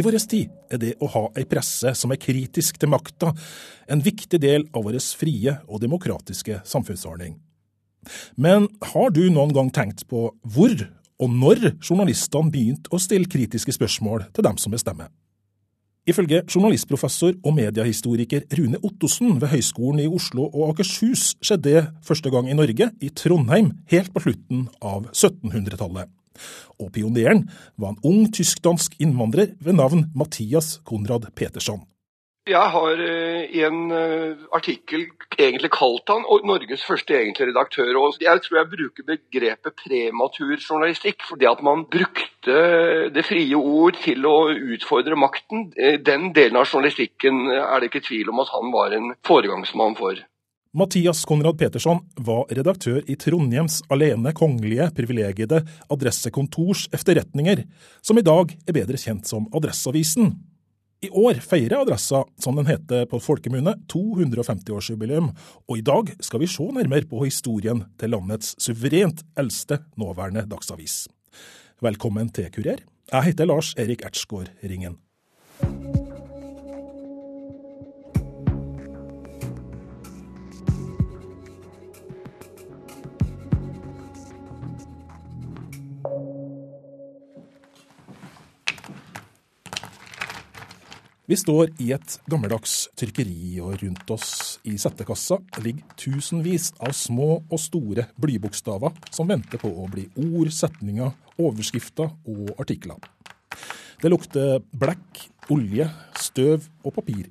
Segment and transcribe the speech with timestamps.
[0.00, 3.34] I vår tid er det å ha ei presse som er kritisk til makta,
[3.84, 7.34] en viktig del av vår frie og demokratiske samfunnsordning.
[8.40, 10.86] Men har du noen gang tenkt på hvor
[11.20, 15.10] og når journalistene begynte å stille kritiske spørsmål til dem som bestemmer?
[16.08, 22.32] Ifølge journalistprofessor og mediehistoriker Rune Ottosen ved Høgskolen i Oslo og Akershus skjedde det første
[22.32, 26.08] gang i Norge, i Trondheim, helt på slutten av 1700-tallet.
[26.80, 31.84] Og pioneren var en ung tysk-dansk innvandrer ved navn Mathias Konrad Petersson.
[32.48, 33.00] Jeg har
[33.52, 35.04] i en uh, artikkel
[35.36, 37.90] egentlig kalt han Norges første egentlige redaktør.
[38.00, 41.20] og Jeg tror jeg bruker begrepet prematurjournalistikk.
[41.20, 42.56] for fordi at man brukte
[43.14, 45.68] det frie ord til å utfordre makten.
[45.76, 49.96] Uh, den delen av journalistikken er det ikke tvil om at han var en foregangsmann
[50.00, 50.16] for.
[50.72, 57.64] Mathias Konrad Petersson var redaktør i Trondheims alene kongelige privilegiede adressekontors efterretninger,
[58.06, 60.30] som i dag er bedre kjent som Adresseavisen.
[61.02, 65.32] I år feirer Adressa, som den heter på folkemunne, 250-årsjubileum,
[65.66, 71.08] og i dag skal vi se nærmere på historien til landets suverent eldste nåværende dagsavis.
[71.82, 72.84] Velkommen til Kurer.
[73.10, 75.00] Jeg heter Lars Erik Ertsgaard Ringen.
[91.30, 94.30] Vi står i et gammeldags trykkeri, og rundt oss
[94.66, 100.50] i settekassa ligger tusenvis av små og store blybokstaver som venter på å bli ord,
[100.50, 102.98] setninger, overskrifter og artikler.
[104.02, 105.22] Det lukter blekk,
[105.54, 105.86] olje,
[106.18, 107.30] støv og papir.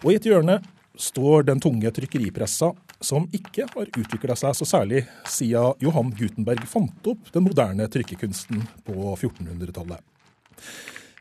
[0.00, 0.62] Og i et hjørne
[0.96, 2.72] står den tunge trykkeripressa,
[3.04, 8.64] som ikke har utvikla seg så særlig siden Johan Gutenberg fant opp den moderne trykkekunsten
[8.88, 10.00] på 1400-tallet.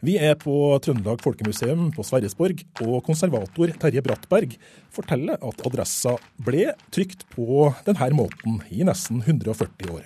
[0.04, 0.52] Vi er på
[0.84, 4.58] Trøndelag Folkemuseum på Sverresborg, og konservator Terje Brattberg
[4.92, 10.04] forteller at adressa ble trykt på denne måten i nesten 140 år.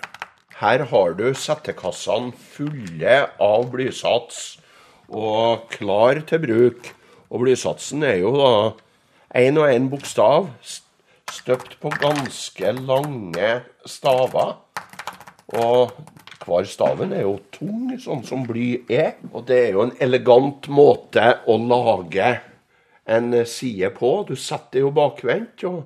[0.59, 4.59] Her har du settekassene fulle av blysats
[5.09, 6.91] og klar til bruk.
[7.33, 8.53] Og blysatsen er jo da
[9.41, 10.51] én og én bokstav
[11.33, 13.49] støpt på ganske lange
[13.89, 14.59] staver.
[15.57, 15.97] Og
[16.43, 19.15] hver staven er jo tung, sånn som bly er.
[19.33, 22.31] Og det er jo en elegant måte å lage
[23.07, 24.11] en side på.
[24.27, 25.63] Du setter jo bakvendt.
[25.67, 25.85] og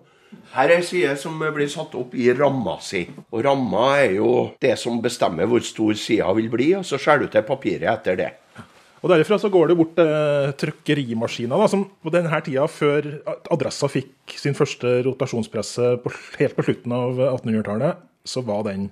[0.55, 3.03] her er ei side som blir satt opp i ramma si.
[3.31, 4.31] Og ramma er jo
[4.63, 8.19] det som bestemmer hvor stor sida vil bli, og så skjærer du til papiret etter
[8.19, 8.29] det.
[9.01, 13.07] Og Derifra så går det bort til trykkerimaskiner, som på denne tida, før
[13.51, 18.91] Adressa fikk sin første rotasjonspresse på, helt på slutten av 1800-tallet, så var den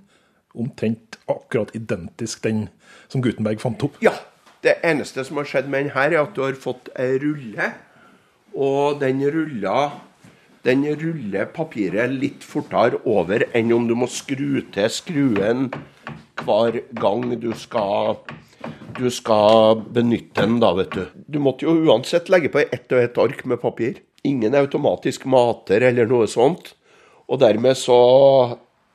[0.57, 2.67] omtrent akkurat identisk den
[3.07, 3.99] som Gutenberg fant opp.
[4.03, 4.15] Ja.
[4.59, 7.69] Det eneste som har skjedd med den her, er at du har fått ei rulle.
[8.51, 9.75] Og den rulla
[10.67, 15.69] den ruller papiret litt fortere over enn om du må skru til skruen
[16.43, 18.17] hver gang du skal,
[18.97, 21.05] du skal benytte den, da, vet du.
[21.27, 24.01] Du måtte jo uansett legge på ett og ett ark med papir.
[24.27, 26.73] Ingen automatisk mater eller noe sånt.
[27.29, 27.99] Og dermed så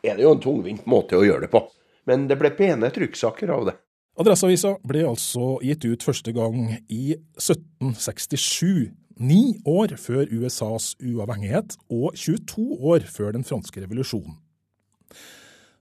[0.05, 1.65] er det jo en tungvint måte å gjøre det på.
[2.09, 3.79] Men det ble pene trykksaker av det.
[4.21, 12.15] Adresseavisa ble altså gitt ut første gang i 1767, ni år før USAs uavhengighet og
[12.19, 14.37] 22 år før den franske revolusjonen.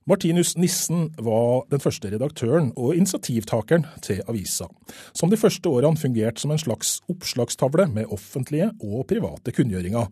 [0.09, 4.67] Martinus Nissen var den første redaktøren og initiativtakeren til avisa,
[5.15, 10.09] som de første årene fungerte som en slags oppslagstavle med offentlige og private kunngjøringer,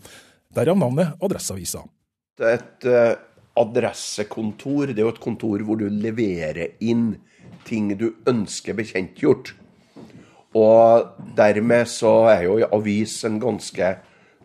[0.56, 1.84] derav navnet Adresseavisa.
[2.40, 4.92] Det et uh adressekontor.
[4.92, 7.16] Det er jo et kontor hvor du leverer inn
[7.68, 9.54] ting du ønsker bekjentgjort.
[10.58, 13.94] Og dermed så er jo avis en ganske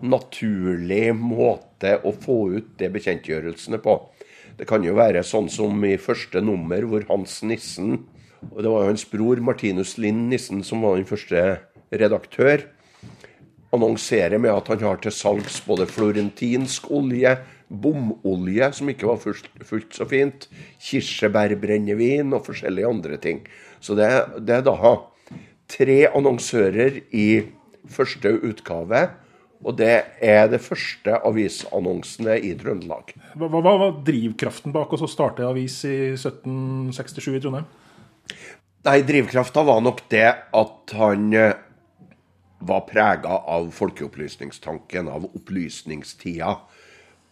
[0.06, 3.96] naturlig måte å få ut de bekjentgjørelsene på.
[4.56, 7.98] Det kan jo være sånn som i første nummer, hvor Hans Nissen
[8.52, 11.42] og Det var jo hans bror Martinus Lind Nissen som var den første
[11.90, 12.66] redaktør.
[13.74, 17.36] Annonserer med at han har til salgs både florentinsk olje,
[17.68, 20.48] bomolje, som ikke var fullt så fint,
[20.82, 23.44] kirsebærbrennevin og forskjellige andre ting.
[23.80, 24.08] Så det,
[24.46, 24.94] det er da
[25.70, 27.28] tre annonsører i
[27.90, 29.08] første utgave.
[29.66, 33.14] Og det er det første avisannonsene i Trøndelag.
[33.40, 37.68] Hva, hva var drivkraften bak å starte avis i 1767 i Trondheim?
[38.86, 41.56] Nei, Drivkrafta var nok det at han eh,
[42.68, 46.52] var prega av folkeopplysningstanken, av opplysningstida.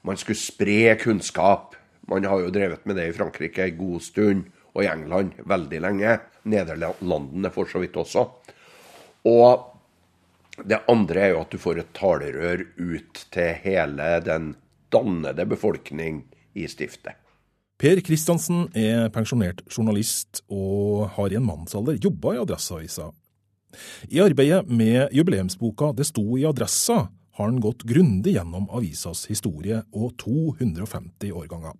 [0.04, 1.74] Man skulle spre kunnskap.
[2.08, 5.80] Man har jo drevet med det i Frankrike en god stund, og i England veldig
[5.80, 6.18] lenge.
[6.50, 8.26] Nederlandene for så vidt også.
[9.24, 9.70] Og
[10.62, 14.52] det andre er jo at du får et talerør ut til hele den
[14.92, 16.22] dannede befolkning
[16.54, 17.16] i stiftet.
[17.80, 23.08] Per Kristiansen er pensjonert journalist og har i en mannsalder jobba i Adresseavisa.
[24.14, 29.82] I arbeidet med jubileumsboka Det sto i Adressa har han gått grundig gjennom avisas historie
[29.92, 31.75] og 250 årganger.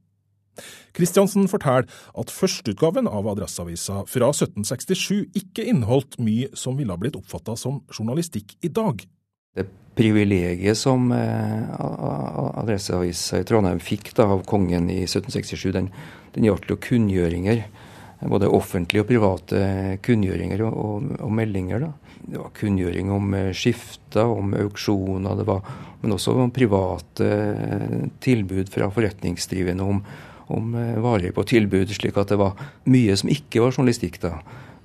[0.95, 7.19] Kristiansen forteller at førsteutgaven av Adresseavisa fra 1767 ikke inneholdt mye som ville ha blitt
[7.19, 9.03] oppfatta som journalistikk i dag.
[9.55, 9.67] Det
[9.99, 11.75] privilegiet som eh,
[12.63, 15.91] Adresseavisa i Trondheim fikk da, av kongen i 1767, den,
[16.35, 17.67] den gjaldt jo kunngjøringer.
[18.31, 19.59] Både offentlige og private
[20.07, 21.83] kunngjøringer og, og, og meldinger.
[21.89, 22.04] da.
[22.25, 25.65] Det var kunngjøring om eh, skifter, om auksjoner, det var,
[26.01, 30.01] men også om private eh, tilbud fra forretningsdrivende om,
[30.55, 31.93] om eh, varer på tilbud.
[31.93, 32.57] Slik at det var
[32.89, 34.39] mye som ikke var journalistikk da.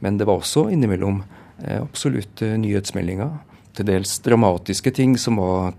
[0.03, 1.23] Men det var også innimellom
[1.59, 3.33] absolutt nyhetsmeldinger.
[3.75, 5.73] Til dels dramatiske ting som var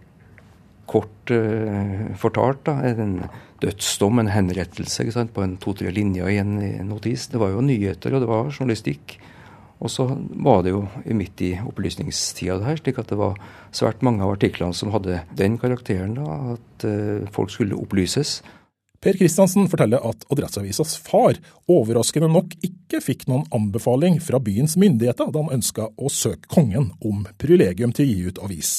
[0.91, 2.67] kort uh, fortalt.
[2.67, 3.23] da, En
[3.63, 6.53] dødsdom, en henrettelse på en to-tre linjer i en
[6.89, 7.29] notis.
[7.33, 9.17] Det var jo nyheter, og det var journalistikk.
[9.81, 10.05] Og så
[10.45, 10.85] var det jo
[11.17, 13.39] midt i opplysningstida det her, slik at det var
[13.73, 18.41] svært mange av artiklene som hadde den karakteren, da, at uh, folk skulle opplyses.
[19.01, 21.39] Per Kristiansen forteller at Adresseavisas far
[21.73, 26.91] overraskende nok ikke fikk noen anbefaling fra byens myndigheter da han ønska å søke kongen
[27.01, 28.73] om privilegium til å gi ut avis.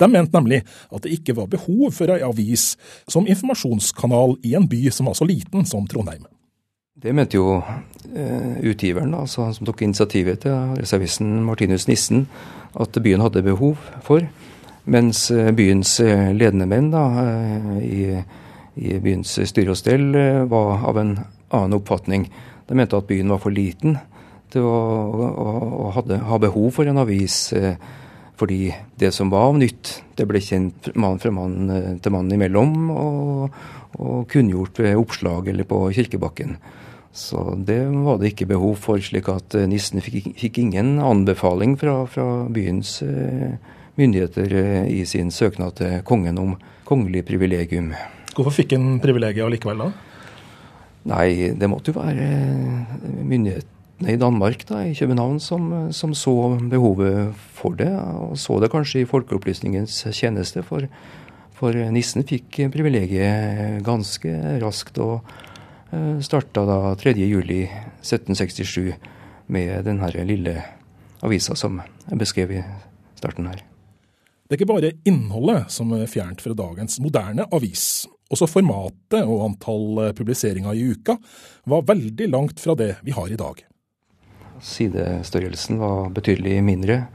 [0.00, 2.70] De mente nemlig at det ikke var behov for ei avis
[3.10, 6.24] som informasjonskanal i en by som var så liten som Trondheim.
[6.94, 12.28] Det mente jo eh, utgiveren, altså han som tok initiativet til reservisten Martinus Nissen,
[12.78, 14.22] at byen hadde behov for.
[14.86, 17.02] Mens uh, byens uh, ledende menn da,
[17.82, 18.12] i,
[18.78, 20.04] i, byens styre og stell
[20.52, 22.28] var av en annen oppfatning.
[22.68, 23.98] De mente at byen var for liten
[24.54, 24.78] til å,
[25.26, 25.48] å,
[25.88, 27.48] å hadde, ha behov for en avis.
[28.38, 32.78] fordi det som var av nytt, det ble kjent mann fra mann til mann imellom,
[32.94, 33.60] og,
[33.98, 36.58] og kunngjort ved oppslag eller på kirkebakken.
[37.14, 41.76] Så det var det ikke behov for, slik at eh, nissen fikk, fikk ingen anbefaling
[41.78, 43.54] fra, fra byens eh,
[43.94, 46.56] myndigheter eh, i sin søknad til kongen om
[46.88, 47.92] kongelig privilegium.
[48.34, 49.92] Hvorfor fikk han privilegiet allikevel, da?
[51.14, 52.26] Nei, det måtte jo være
[53.22, 56.34] myndighetene i Danmark, da, i København, som, som, så
[56.66, 57.92] behovet for det.
[57.94, 60.90] Og så det kanskje i folkeopplysningens tjeneste, for,
[61.54, 64.34] for nissen fikk privilegiet ganske
[64.64, 64.98] raskt.
[64.98, 65.22] og
[66.24, 68.94] starta da 3.7.1767
[69.46, 70.56] med denne lille
[71.24, 72.62] avisa som jeg beskrev i
[73.18, 73.62] starten her.
[74.44, 78.04] Det er ikke bare innholdet som er fjernt fra dagens moderne avis.
[78.32, 81.16] Også formatet og antall publiseringer i uka
[81.70, 83.62] var veldig langt fra det vi har i dag.
[84.64, 87.06] Sidestørrelsen var betydelig mindre,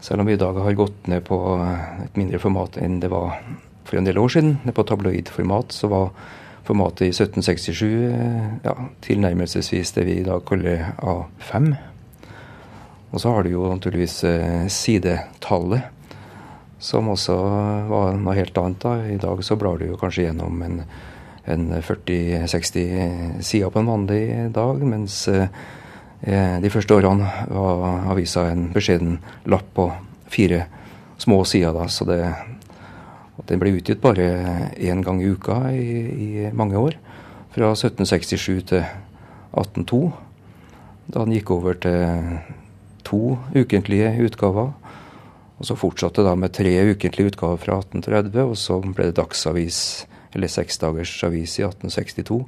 [0.00, 1.38] selv om vi i dag har gått ned på
[2.04, 3.38] et mindre format enn det var
[3.88, 4.58] for en del år siden.
[4.66, 6.12] Ned på tabloidformat så var
[6.68, 8.74] formatet i 1767 eh, ja,
[9.04, 11.70] tilnærmelsesvis det vi i dag kaller A5.
[13.08, 15.86] Og så har du jo naturligvis eh, sidetallet,
[16.78, 17.36] som også
[17.88, 18.82] var noe helt annet.
[18.84, 18.96] da.
[19.08, 20.82] I dag så blar du jo kanskje gjennom en,
[21.48, 24.22] en 40-60 sider på en vanlig
[24.54, 25.48] dag, mens eh,
[26.60, 29.16] de første årene var avisa en beskjeden
[29.48, 29.88] lapp på
[30.28, 30.66] fire
[31.18, 31.72] små sider.
[31.72, 32.22] da, så det
[33.46, 36.96] den ble utgitt bare én gang i uka i, i, mange år.
[37.54, 40.00] Fra 1767 til 1802,
[41.08, 42.38] da den gikk over til
[43.06, 44.72] to ukentlige utgaver.
[45.58, 49.80] Og så fortsatte det med tre ukentlige utgaver fra 1830, og så ble det dagsavis,
[50.34, 52.42] eller seksdagersavis i 1862.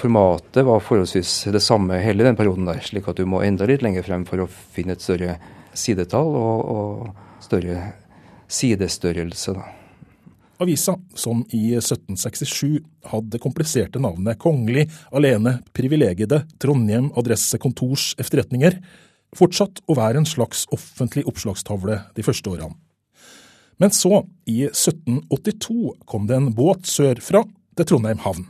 [0.00, 3.84] Formatet var forholdsvis det samme hele den perioden der, slik at du må enda litt
[3.84, 5.36] lenger frem for å finne et større
[5.76, 7.92] sidetall og, og større
[8.50, 9.54] sidestørrelse.
[9.56, 9.68] Da.
[10.60, 18.76] Avisa, som i 1767 hadde kompliserte navnet Kongelig alene privilegiede Trondheim adressekontors efterretninger,
[19.36, 22.76] fortsatt å være en slags offentlig oppslagstavle de første årene.
[23.80, 27.46] Men så, i 1782, kom det en båt sørfra
[27.78, 28.44] til Trondheim havn.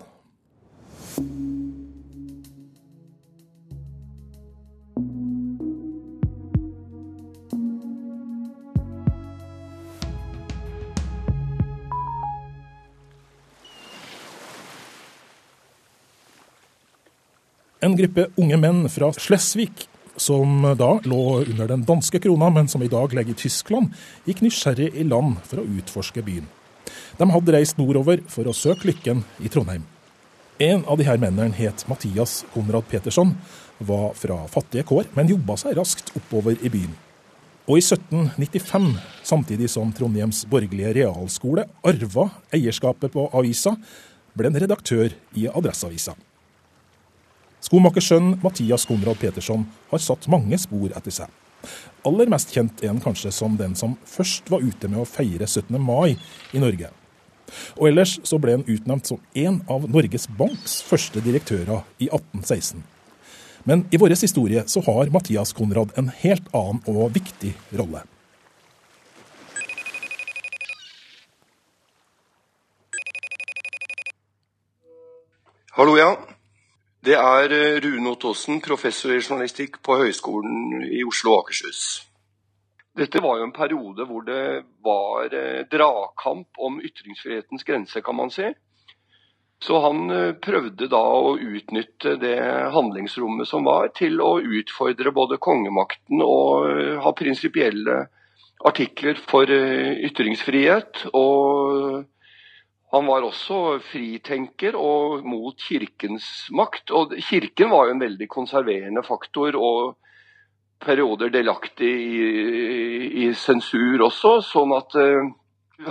[17.81, 19.87] En gruppe unge menn fra Slesvig,
[20.21, 23.95] som da lå under den danske krona, men som i dag ligger i Tyskland,
[24.29, 26.45] gikk nysgjerrig i land for å utforske byen.
[27.17, 29.89] De hadde reist nordover for å søke lykken i Trondheim.
[30.61, 33.33] En av de her mennene het Mathias Konrad Petersson,
[33.81, 36.93] var fra fattige kår, men jobba seg raskt oppover i byen.
[37.65, 38.91] Og i 1795,
[39.25, 43.79] samtidig som Trondheims borgerlige realskole arva eierskapet på avisa,
[44.37, 46.13] ble en redaktør i Adresseavisa.
[47.61, 51.29] Skomakersønnen Mathias Konrad Petersson har satt mange spor etter seg.
[52.09, 55.45] Aller mest kjent er han kanskje som den som først var ute med å feire
[55.45, 55.77] 17.
[55.77, 56.17] mai
[56.57, 56.89] i Norge.
[57.77, 62.81] Og ellers så ble han utnevnt som en av Norges Banks første direktører i 1816.
[63.69, 68.07] Men i vår historie så har Mathias Konrad en helt annen og viktig rolle.
[75.77, 76.15] Hallo, ja.
[77.01, 82.03] Det er eh, Rune Ottosen, professor i journalistikk på Høgskolen i Oslo og Akershus.
[83.01, 84.43] Dette var jo en periode hvor det
[84.85, 88.51] var eh, dragkamp om ytringsfrihetens grense, kan man si.
[89.65, 92.37] Så han eh, prøvde da å utnytte det
[92.77, 98.03] handlingsrommet som var, til å utfordre både kongemakten og ha prinsipielle
[98.69, 101.07] artikler for ytringsfrihet.
[101.17, 102.05] og
[102.91, 106.91] han var også fritenker og mot kirkens makt.
[106.91, 109.93] Og kirken var jo en veldig konserverende faktor og
[110.83, 112.25] perioder delaktig i,
[113.23, 114.41] i sensur også.
[114.43, 115.31] Sånn at uh,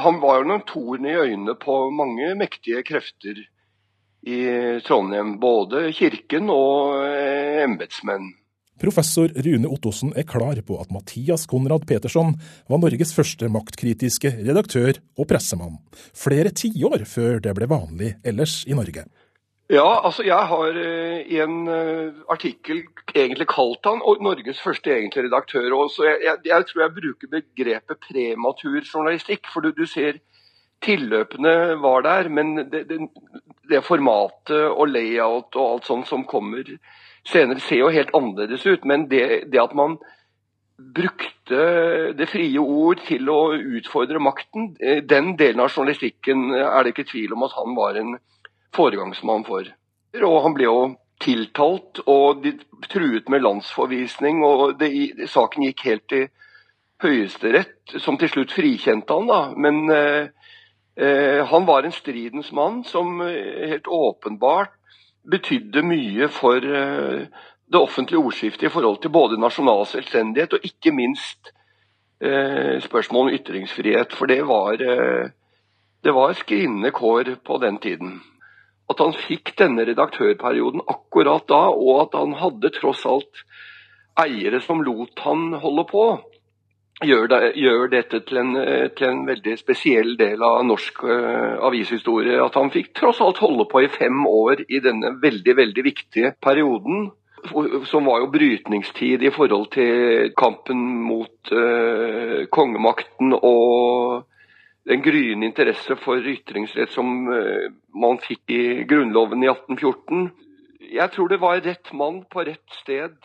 [0.03, 3.39] han var jo noen torn i øynene på mange mektige krefter
[4.27, 4.41] i
[4.83, 5.37] Trondheim.
[5.39, 8.33] Både kirken og uh, embetsmenn.
[8.79, 12.35] Professor Rune Ottosen er klar på at Mathias Konrad Petersson
[12.71, 15.79] var Norges første maktkritiske redaktør og pressemann,
[16.15, 19.05] flere tiår før det ble vanlig ellers i Norge.
[19.69, 25.27] Ja, altså jeg har uh, i en uh, artikkel egentlig kalt han Norges første egentlige
[25.27, 25.67] redaktør.
[25.77, 29.45] Og jeg, jeg, jeg, tror jeg bruker begrepet prematur journalistikk.
[29.53, 30.17] For du, du ser
[30.81, 32.97] tilløpene var der, men det, det,
[33.69, 36.65] det formatet og layout og alt sånt som kommer
[37.29, 38.85] senere ser jo helt annerledes ut.
[38.85, 39.97] Men det, det, at man
[40.79, 43.41] brukte det frie ord til å
[43.79, 47.99] utfordre makten, eh, den delen av journalistikken er det ikke tvil om at han var
[47.99, 48.17] en
[48.75, 49.69] foregangsmann for.
[50.19, 50.81] Og han ble jo
[51.19, 52.47] tiltalt og
[52.87, 54.91] truet med landsforvisning, og det,
[55.29, 56.29] saken gikk helt til
[56.99, 59.27] Høyesterett, som til slutt frikjente han.
[59.29, 60.31] da, Men eh,
[60.99, 64.75] eh, han var en stridens mann som eh, helt åpenbart
[65.31, 67.27] betydde mye for eh,
[67.69, 71.51] det offentlige ordskiftet i forhold til både nasjonal selvstendighet og ikke minst
[72.21, 74.13] eh, spørsmål om ytringsfrihet.
[74.13, 75.29] For det var, eh,
[76.03, 78.19] det var skrinne kår på den tiden.
[78.89, 83.43] At han fikk denne redaktørperioden akkurat da, og at han hadde tross alt
[84.19, 86.05] eiere som lot han holde på,
[87.05, 88.55] gjør, det, gjør dette til en,
[88.97, 92.39] til en, veldig spesiell del av norsk uh, avishistorie.
[92.43, 96.33] At han fikk tross alt holde på i fem år i denne veldig, veldig viktige
[96.43, 97.09] perioden.
[97.87, 104.25] Som var jo brytningstid i forhold til kampen mot uh, kongemakten og
[104.89, 110.31] den gryende interesse for ytringsrett som uh, man fikk i Grunnloven i 1814.
[110.89, 113.15] Jeg tror det var rett mann på rett sted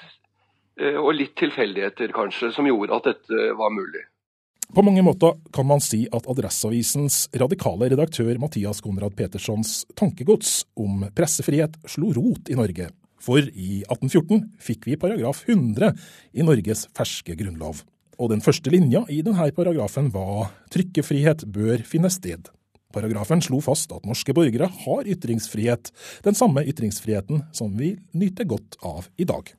[0.75, 4.03] og litt tilfeldigheter kanskje, som gjorde at dette var mulig.
[4.75, 11.05] På mange måter kan man si at Adresseavisens radikale redaktør Mathias Konrad Petersons tankegods om
[11.15, 12.89] pressefrihet slo rot i Norge.
[13.23, 15.93] For i 1814 fikk vi paragraf 100
[16.35, 17.85] i Norges ferske grunnlov.
[18.19, 22.51] Og den første linja i denne paragrafen var trykkefrihet bør finne sted.
[22.95, 25.91] Paragrafen slo fast at norske borgere har ytringsfrihet,
[26.23, 29.51] den samme ytringsfriheten som vi nyter godt av i dag.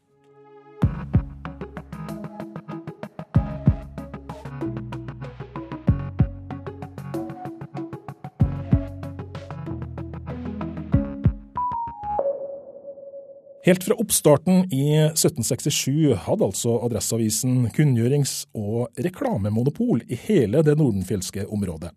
[13.66, 21.48] Helt fra oppstarten i 1767 hadde altså Adresseavisen kunngjørings- og reklamemonopol i hele det nordenfjelske
[21.50, 21.90] området.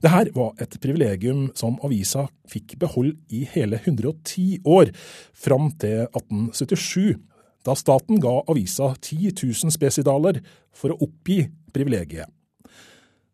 [0.00, 4.94] Dette var et privilegium som avisa fikk beholde i hele 110 år,
[5.36, 7.18] fram til 1877,
[7.68, 10.40] da staten ga avisa 10 000 spesidaler
[10.72, 11.42] for å oppgi
[11.74, 12.28] privilegiet.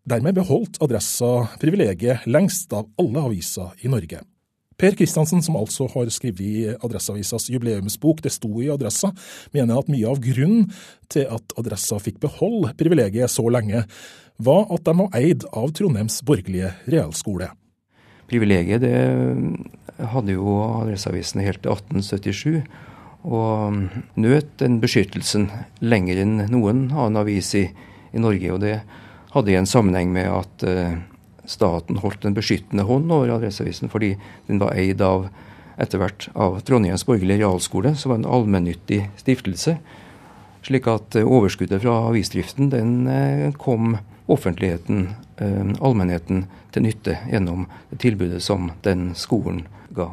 [0.05, 4.21] Dermed beholdt Adressa privilegiet lengst av alle aviser i Norge.
[4.75, 9.13] Per Kristiansen, som altså har skrevet Adresseavisas jubileumsbok Det sto i Adressa,
[9.55, 10.67] mener at mye av grunnen
[11.09, 13.85] til at Adressa fikk beholde privilegiet så lenge,
[14.43, 17.53] var at de var eid av Trondheims borgerlige realskole.
[18.27, 18.99] Privilegiet det
[20.11, 22.65] hadde jo Adresseavisen helt til 1877,
[23.25, 23.79] og
[24.21, 25.49] nøt den beskyttelsen
[25.81, 27.65] lenger enn noen annen avis i,
[28.13, 28.53] i Norge.
[28.53, 28.75] og det
[29.33, 30.99] hadde en sammenheng med at uh,
[31.49, 34.15] staten holdt en beskyttende hånd over Adresseavisen fordi
[34.47, 35.29] den var eid av
[35.81, 39.75] etter hvert av Trondheims borgerlige realskole, som var en allmennyttig stiftelse.
[40.65, 42.93] Slik at overskuddet fra avisdriften den
[43.59, 43.97] kom
[44.31, 45.09] offentligheten,
[45.83, 47.67] allmennheten, til nytte gjennom
[47.99, 49.65] tilbudet som den skolen
[49.99, 50.13] ga.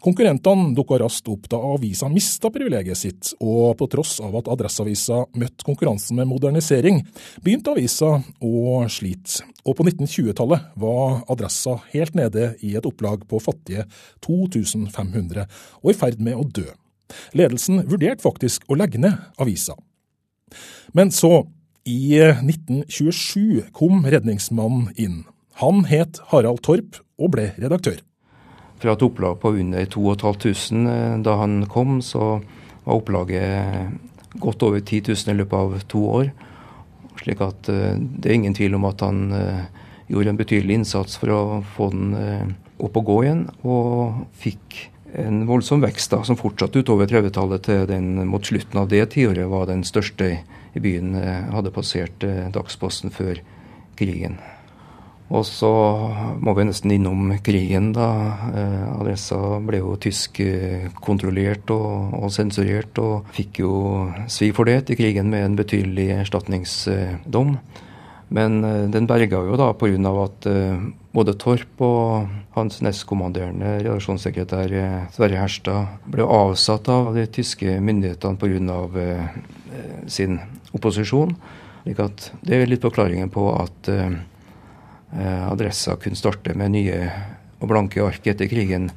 [0.00, 5.26] Konkurrentene dukka raskt opp da avisa mista privilegiet sitt, og på tross av at Adresseavisa
[5.36, 7.02] møtte konkurransen med modernisering,
[7.44, 9.44] begynte avisa å slite.
[9.68, 13.84] Og på 1920-tallet var Adressa helt nede i et opplag på fattige
[14.24, 15.44] 2500,
[15.84, 16.68] og i ferd med å dø.
[17.36, 19.76] Ledelsen vurderte faktisk å legge ned avisa.
[20.96, 21.44] Men så,
[21.84, 25.24] i 1927, kom redningsmannen inn.
[25.60, 28.00] Han het Harald Torp og ble redaktør.
[28.80, 32.40] Fra et opplag på under 2500 eh, da han kom, så
[32.84, 33.90] var opplaget
[34.40, 36.30] godt over 10 000 i løpet av to år.
[37.20, 39.66] Slik at eh, det er ingen tvil om at han eh,
[40.08, 41.42] gjorde en betydelig innsats for å
[41.76, 44.78] få den opp og gå igjen, og fikk
[45.20, 49.50] en voldsom vekst da, som fortsatte utover 30-tallet til den mot slutten av det tiåret
[49.50, 51.12] var den største i byen.
[51.52, 53.42] Hadde passert dagsposten før
[54.00, 54.40] krigen.
[55.30, 55.70] Og så
[56.42, 58.08] må vi nesten innom krigen, da.
[58.50, 63.74] Eh, adressa ble jo tyskkontrollert og, og sensurert, og fikk jo
[64.26, 67.54] svi for det til krigen med en betydelig erstatningsdom.
[68.34, 70.14] Men eh, den berga jo da pga.
[70.24, 70.82] at eh,
[71.14, 74.74] både Torp og hans nestkommanderende redaksjonssekretær
[75.14, 79.30] Sverre Herstad ble avsatt av de tyske myndighetene pga.
[80.10, 80.40] sin
[80.74, 81.36] opposisjon.
[81.86, 83.88] Det er litt forklaringen på at
[85.10, 86.98] adressa kunne starte med nye
[87.60, 88.90] og blanke ark etter krigen.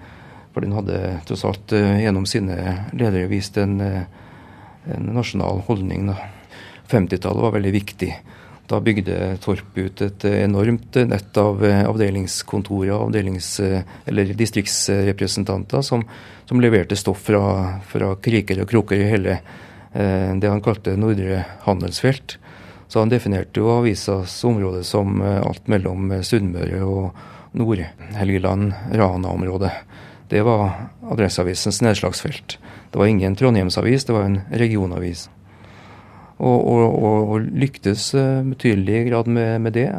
[0.53, 2.57] For den hadde tross alt eh, gjennom sine
[2.93, 4.05] ledere vist en, eh,
[4.93, 6.11] en nasjonal holdning.
[6.91, 8.11] 50-tallet var veldig viktig.
[8.69, 16.05] Da bygde Torp ut et enormt nett av avdelingskontorer avdelings, eller distriktsrepresentanter som,
[16.47, 17.41] som leverte stoff fra,
[17.89, 19.35] fra, kriker og kroker i hele
[19.93, 22.37] det han kalte Nordre handelsfelt.
[22.87, 29.71] Så han definerte jo avisas område som eh, alt mellom eh, Sunnmøre og Nord-Helgeland, Rana-området.
[30.29, 32.57] Det var Adresseavisens nedslagsfelt.
[32.91, 35.27] Det var ingen Trondheimsavis, det var en regionavis.
[36.43, 39.89] Og, og, og, og lyktes eh, betydelig grad med, med, det.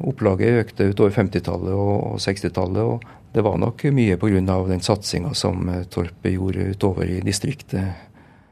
[0.00, 2.82] Opplaget økte utover 50-tallet og 60-tallet.
[2.82, 4.62] og Det var nok mye pga.
[4.70, 8.09] den satsinga som Torpet gjorde utover i distriktet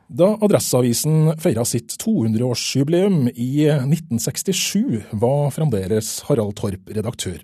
[0.09, 7.43] da Adresseavisen feira sitt 200-årsjubileum i 1967, var fremdeles Harald Torp redaktør.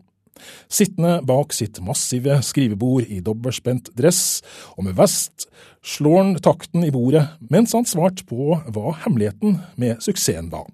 [0.69, 4.43] Sittende bak sitt massive skrivebord i dobbeltspent dress
[4.75, 5.47] og med vest,
[5.85, 10.67] slår han takten i bordet mens han svarte på hva hemmeligheten med suksessen var.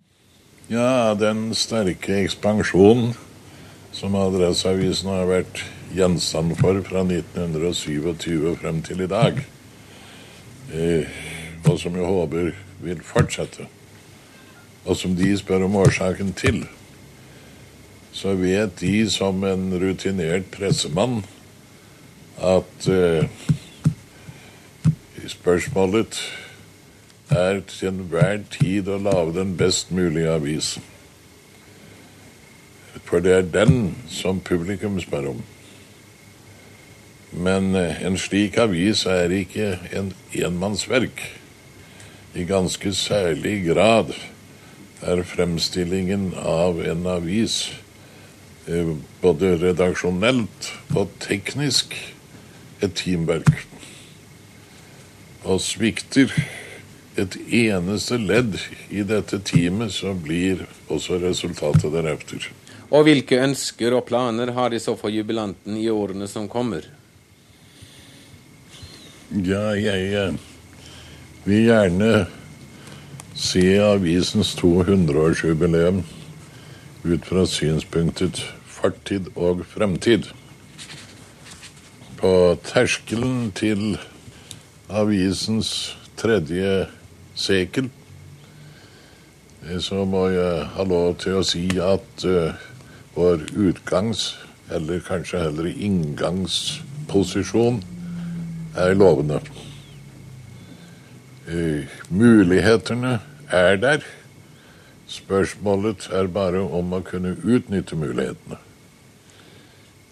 [0.70, 3.16] Ja, den sterke ekspansjonen
[3.94, 5.64] som Adresseavisen har vært
[5.96, 9.40] gjenstand for fra 1927 frem til i dag.
[10.70, 11.18] Eh,
[11.64, 13.66] og som jeg håper vil fortsette,
[14.85, 16.64] og som de spør om årsaken til,
[18.12, 21.20] så vet de som en rutinert pressemann
[22.40, 23.29] at eh,
[25.29, 26.18] spørsmålet
[27.31, 30.73] er til enhver tid å lage den best mulige avis.
[33.07, 35.42] For det er den som publikum spør om.
[37.31, 41.23] Men uh, en slik avis er ikke en enmannsverk
[42.35, 44.12] i ganske særlig grad
[45.01, 47.71] er fremstillingen av en avis
[48.69, 51.97] eh, både redaksjonelt og teknisk
[52.81, 53.51] et teamverk.
[55.49, 56.33] Og svikter
[57.21, 58.59] et eneste ledd
[58.93, 62.51] i dette teamet, så blir også resultatet deretter.
[62.90, 66.87] Og hvilke ønsker og planer har de så for jubilanten i årene som kommer?
[69.31, 70.38] Ja, jeg eh,
[71.44, 72.26] vil gjerne
[73.35, 76.03] se avisens 200-årsjubileum
[77.05, 80.29] ut fra synspunktet fortid og fremtid.
[82.20, 83.98] På terskelen til
[84.90, 86.87] avisens tredje
[87.35, 87.88] sekel
[89.81, 92.57] så må jeg ha lov til å si at uh,
[93.12, 94.38] vår utgangs,
[94.72, 97.83] eller kanskje heller inngangsposisjon,
[98.79, 99.42] er lovende.
[101.51, 104.05] Uh, mulighetene er der.
[105.11, 108.59] Spørsmålet er bare om å kunne utnytte mulighetene.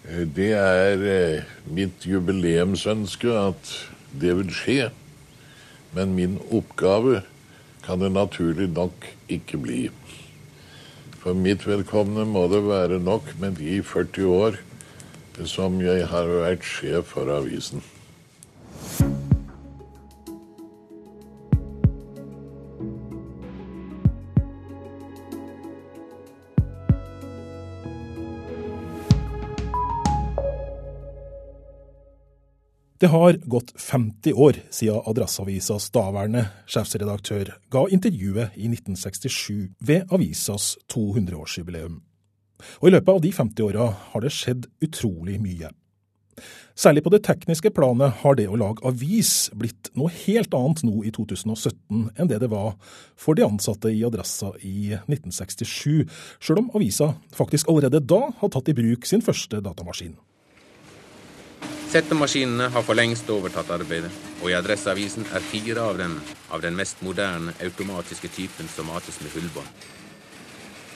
[0.03, 3.71] Uh, det er uh, mitt jubileumsønske at
[4.19, 4.89] det vil skje.
[5.95, 7.21] Men min oppgave
[7.85, 9.79] kan det naturlig nok ikke bli.
[11.23, 14.59] For mitt vedkommende må det være nok med de 40 år
[15.47, 17.79] som jeg har vært sjef for avisen.
[32.99, 40.73] Det har gått 50 år siden Adresseavisas daværende sjefsredaktør ga intervjuet i 1967 ved avisas
[40.91, 42.01] 200-årsjubileum.
[42.83, 45.71] Og i løpet av de 50 åra har det skjedd utrolig mye.
[46.75, 50.99] Særlig på det tekniske planet har det å lage avis blitt noe helt annet nå
[51.07, 52.73] i 2017 enn det det var
[53.15, 56.03] for de ansatte i Adressa i 1967,
[56.43, 60.19] sjøl om avisa faktisk allerede da har tatt i bruk sin første datamaskin.
[61.89, 64.11] Settemaskinene har for lengst overtatt arbeidet,
[64.43, 66.19] og i Adresseavisen er fire av dem
[66.53, 69.71] av den mest moderne automatiske typen som mates med hullbånd.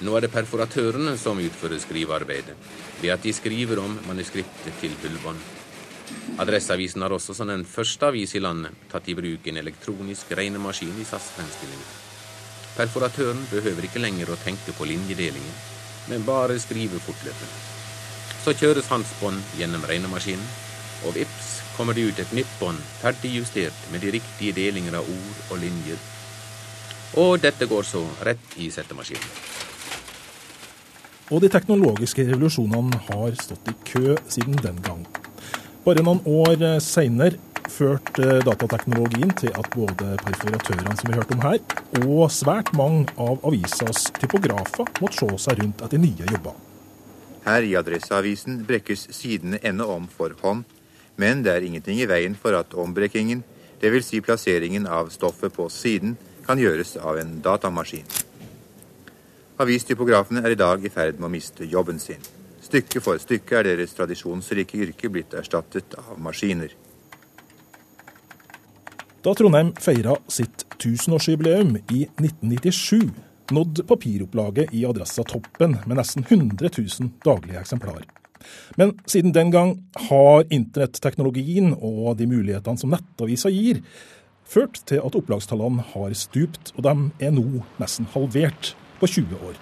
[0.06, 2.53] Nå er det perforatørene som utfører skrivearbeidet,
[3.01, 5.41] ved at de skriver om manuskriptet til hullbånd.
[6.43, 10.93] Adresseavisen har også som den første avis i landet tatt i bruk en elektronisk regnemaskin
[11.01, 11.89] i SAS-fremstillingen.
[12.77, 15.58] Perforatøren behøver ikke lenger å tenke på linjedelingen,
[16.12, 17.63] men bare skrive fortløpende.
[18.43, 20.62] Så kjøres hans bånd gjennom regnemaskinen,
[21.03, 25.39] og vips kommer det ut et nytt bånd, ferdigjustert med de riktige delinger av ord
[25.51, 26.01] og linjer.
[27.21, 29.27] Og dette går så rett i settemaskinen.
[31.33, 35.05] Og de teknologiske revolusjonene har stått i kø siden den gang.
[35.85, 37.39] Bare noen år seinere
[37.73, 41.59] førte datateknologien til at både perforatørene som vi hørte om her,
[42.03, 46.55] og svært mange av avisas typografer måtte se seg rundt etter nye jobber.
[47.43, 50.63] Her i Adresseavisen brekkes sidene ende om for hånd,
[51.15, 53.43] men det er ingenting i veien for at ombrekkingen,
[53.82, 54.10] dvs.
[54.10, 58.08] Si plasseringen av stoffet på siden, kan gjøres av en datamaskin.
[59.63, 62.23] Avistypografene er i dag i ferd med å miste jobben sin.
[62.63, 66.73] Stykke for stykke er deres tradisjonsrike yrke blitt erstattet av maskiner.
[69.23, 73.13] Da Trondheim feira sitt tusenårsjubileum i 1997,
[73.56, 78.04] nådde papiropplaget i Adressa toppen med nesten 100 000 daglige eksemplar.
[78.79, 79.75] Men siden den gang
[80.10, 83.84] har internetteknologien og de mulighetene som nettavisa gir,
[84.43, 89.62] ført til at opplagstallene har stupt, og de er nå nesten halvert på 20 år.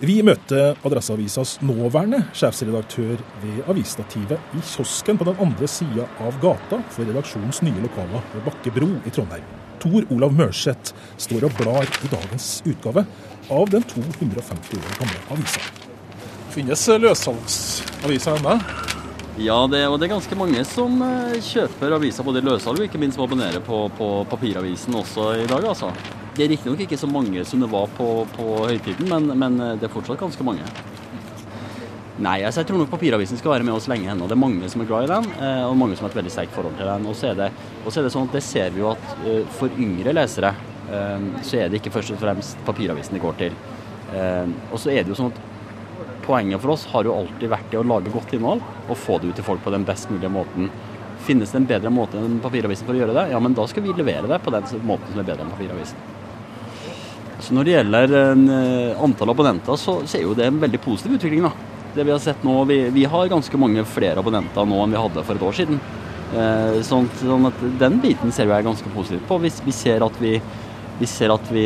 [0.00, 6.78] Vi møter Adresseavisas nåværende sjefsredaktør ved avisstativet i kiosken på den andre sida av gata
[6.94, 9.44] for redaksjonens nye lokaler ved Bakke bro i Trondheim.
[9.80, 13.04] Tor Olav Mørseth står og blar i dagens utgave
[13.52, 15.79] av den 250 år gamle avisa.
[16.50, 18.56] Finnes løssalgsaviser ennå?
[19.40, 22.98] Ja, det, og det er ganske mange som eh, kjøper aviser både løssalg og ikke
[23.00, 25.92] minst abonnerer på, på papiravisen også i dag, altså.
[26.34, 29.76] Det er riktignok ikke så mange som det var på, på høytiden, men, men, eh,
[29.78, 30.66] det er fortsatt ganske mange.
[32.20, 34.26] Nei, altså, jeg tror nok papiravisen skal være med oss lenge ennå.
[34.28, 36.34] Det er mange som er glad i den, eh, og mange som har et veldig
[36.34, 37.06] sterkt forhold til den.
[37.06, 39.14] Og så er er det sånn at det ser vi jo at
[39.56, 40.52] for yngre lesere
[40.90, 43.54] så er det ikke først og fremst papiravisen de går til.
[44.72, 45.38] Og så er det jo sånn at
[46.24, 49.30] poenget for oss har jo alltid vært det å lage godt innhold og få det
[49.30, 50.70] ut til folk på den best mulige måten.
[51.26, 53.84] Finnes det en bedre måte enn papiravisen for å gjøre det, ja, men da skal
[53.84, 56.08] vi levere det på den måten som er bedre enn papiravisen.
[57.40, 61.16] Så Når det gjelder uh, antall abonnenter, så, så, er jo det en veldig positiv
[61.16, 61.46] utvikling.
[61.48, 61.52] da.
[61.94, 65.00] Det Vi har sett nå, vi, vi, har ganske mange flere abonnenter nå enn vi
[65.00, 65.80] hadde for et år siden.
[66.30, 69.40] Eh, sånn, sånn, at Den biten ser er ganske positivt på.
[69.42, 70.36] Vi, vi, ser at vi,
[71.00, 71.64] vi ser at vi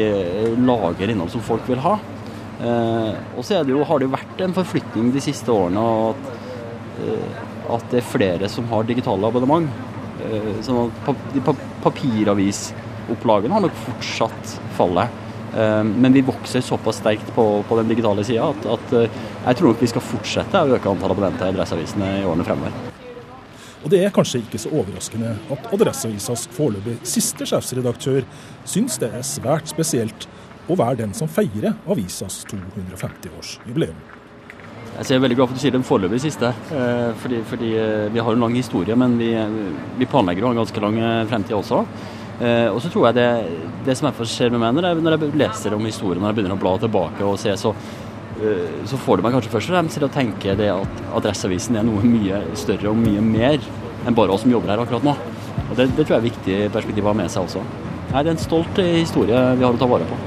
[0.63, 1.99] lager innhold som folk vil ha.
[2.61, 6.29] Eh, og så har det jo vært en forflytning de siste årene at,
[7.03, 7.43] eh,
[7.75, 9.69] at det er flere som har digitale abonnement.
[10.25, 10.95] Eh, sånn at
[11.83, 15.21] papiravisopplagene har nok fortsatt fallet.
[15.55, 19.85] Men vi vokser såpass sterkt på, på den digitale sida at, at, jeg tror nok
[19.85, 22.75] vi skal fortsette å øke antallet abonnenter i Adresseavisene i årene fremover.
[23.85, 28.27] Og det er kanskje ikke så overraskende at Adresseavisas foreløpig siste sjefsredaktør
[28.67, 30.27] syns det er svært spesielt
[30.69, 33.97] og være den som feirer avisas 250-årsjubileum.
[34.95, 38.13] Jeg er veldig glad for at du sier den foreløpig siste, eh, fordi, fordi, eh,
[38.15, 39.33] vi har en lang historie, men vi,
[39.99, 41.81] vi planlegger å ha en ganske lang eh, fremtid også.
[42.35, 43.27] Og så tror jeg det,
[43.87, 46.39] det som jeg ser med meg når jeg, når jeg leser om historien, når jeg
[46.41, 47.71] begynner å bla tilbake og se, så,
[48.91, 51.87] så får det meg kanskje først og fremst til å tenke det at Adresseavisen er
[51.87, 53.63] noe mye større og mye mer
[54.03, 55.15] enn bare oss som jobber her akkurat nå.
[55.69, 57.63] Og Det, det tror jeg er viktig perspektiv å ha med seg også.
[58.11, 60.25] Nei, Det er en stolt historie vi har å ta vare på.